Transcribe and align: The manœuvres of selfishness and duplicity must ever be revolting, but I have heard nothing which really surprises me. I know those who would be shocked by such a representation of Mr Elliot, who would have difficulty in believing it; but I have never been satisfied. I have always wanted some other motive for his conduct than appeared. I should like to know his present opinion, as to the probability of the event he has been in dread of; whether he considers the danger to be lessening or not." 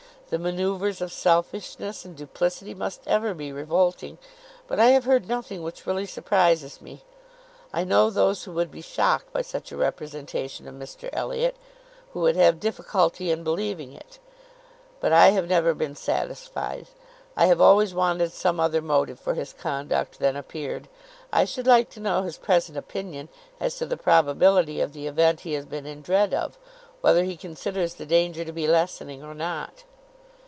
The 0.31 0.37
manœuvres 0.37 1.01
of 1.01 1.11
selfishness 1.11 2.05
and 2.05 2.15
duplicity 2.15 2.73
must 2.73 3.01
ever 3.05 3.33
be 3.33 3.51
revolting, 3.51 4.17
but 4.65 4.79
I 4.79 4.91
have 4.91 5.03
heard 5.03 5.27
nothing 5.27 5.61
which 5.61 5.85
really 5.85 6.05
surprises 6.05 6.79
me. 6.79 7.03
I 7.73 7.83
know 7.83 8.09
those 8.09 8.45
who 8.45 8.53
would 8.53 8.71
be 8.71 8.81
shocked 8.81 9.33
by 9.33 9.41
such 9.41 9.73
a 9.73 9.75
representation 9.75 10.69
of 10.69 10.75
Mr 10.75 11.09
Elliot, 11.11 11.57
who 12.13 12.21
would 12.21 12.37
have 12.37 12.61
difficulty 12.61 13.29
in 13.29 13.43
believing 13.43 13.91
it; 13.91 14.19
but 15.01 15.11
I 15.11 15.31
have 15.31 15.49
never 15.49 15.73
been 15.73 15.95
satisfied. 15.97 16.87
I 17.35 17.47
have 17.47 17.59
always 17.59 17.93
wanted 17.93 18.31
some 18.31 18.57
other 18.57 18.81
motive 18.81 19.19
for 19.19 19.33
his 19.33 19.51
conduct 19.51 20.19
than 20.19 20.37
appeared. 20.37 20.87
I 21.33 21.43
should 21.43 21.67
like 21.67 21.89
to 21.89 21.99
know 21.99 22.21
his 22.21 22.37
present 22.37 22.77
opinion, 22.77 23.27
as 23.59 23.75
to 23.79 23.85
the 23.85 23.97
probability 23.97 24.79
of 24.79 24.93
the 24.93 25.07
event 25.07 25.41
he 25.41 25.51
has 25.55 25.65
been 25.65 25.85
in 25.85 26.01
dread 26.01 26.33
of; 26.33 26.57
whether 27.01 27.25
he 27.25 27.35
considers 27.35 27.95
the 27.95 28.05
danger 28.05 28.45
to 28.45 28.53
be 28.53 28.65
lessening 28.65 29.21
or 29.23 29.33
not." 29.33 29.83